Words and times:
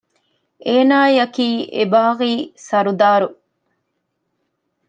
އޭނާއަކީ 0.65 1.47
އެބާޣީ 1.75 2.31
ސަރުދާރު 2.67 3.27